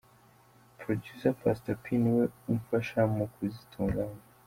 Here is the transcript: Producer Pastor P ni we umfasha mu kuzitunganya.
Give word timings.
Producer 0.79 1.33
Pastor 1.41 1.75
P 1.81 1.85
ni 2.01 2.11
we 2.17 2.23
umfasha 2.51 2.99
mu 3.15 3.25
kuzitunganya. 3.33 4.19